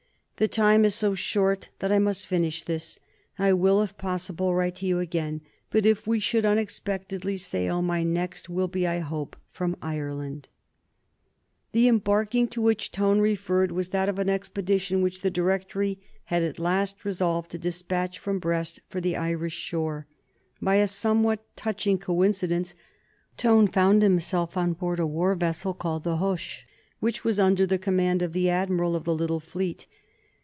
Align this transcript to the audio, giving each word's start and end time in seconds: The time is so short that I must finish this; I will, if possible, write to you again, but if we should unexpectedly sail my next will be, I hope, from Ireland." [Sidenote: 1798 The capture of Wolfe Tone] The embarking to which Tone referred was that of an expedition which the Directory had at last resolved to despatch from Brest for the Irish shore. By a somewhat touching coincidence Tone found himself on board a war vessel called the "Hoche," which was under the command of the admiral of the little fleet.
The 0.37 0.47
time 0.47 0.85
is 0.85 0.95
so 0.95 1.13
short 1.13 1.69
that 1.77 1.91
I 1.91 1.99
must 1.99 2.25
finish 2.25 2.63
this; 2.63 2.99
I 3.37 3.53
will, 3.53 3.83
if 3.83 3.95
possible, 3.95 4.55
write 4.55 4.73
to 4.77 4.87
you 4.87 4.97
again, 4.97 5.41
but 5.69 5.85
if 5.85 6.07
we 6.07 6.19
should 6.19 6.47
unexpectedly 6.47 7.37
sail 7.37 7.83
my 7.83 8.01
next 8.01 8.49
will 8.49 8.67
be, 8.67 8.87
I 8.87 9.01
hope, 9.01 9.35
from 9.51 9.75
Ireland." 9.83 10.47
[Sidenote: 11.69 11.73
1798 11.73 11.77
The 11.77 11.77
capture 11.77 11.77
of 11.77 11.77
Wolfe 11.77 11.77
Tone] 11.77 11.77
The 11.77 11.87
embarking 11.89 12.47
to 12.47 12.61
which 12.63 12.91
Tone 12.91 13.21
referred 13.21 13.71
was 13.71 13.89
that 13.89 14.09
of 14.09 14.17
an 14.17 14.29
expedition 14.29 15.01
which 15.03 15.21
the 15.21 15.29
Directory 15.29 15.99
had 16.25 16.41
at 16.41 16.57
last 16.57 17.05
resolved 17.05 17.51
to 17.51 17.59
despatch 17.59 18.17
from 18.17 18.39
Brest 18.39 18.79
for 18.89 18.99
the 18.99 19.15
Irish 19.15 19.53
shore. 19.57 20.07
By 20.59 20.77
a 20.77 20.87
somewhat 20.87 21.41
touching 21.55 21.99
coincidence 21.99 22.73
Tone 23.37 23.67
found 23.67 24.01
himself 24.01 24.57
on 24.57 24.73
board 24.73 24.99
a 24.99 25.05
war 25.05 25.35
vessel 25.35 25.75
called 25.75 26.03
the 26.03 26.17
"Hoche," 26.17 26.63
which 26.99 27.23
was 27.23 27.39
under 27.39 27.67
the 27.67 27.77
command 27.77 28.23
of 28.23 28.33
the 28.33 28.49
admiral 28.49 28.95
of 28.95 29.03
the 29.03 29.13
little 29.13 29.39
fleet. 29.39 29.85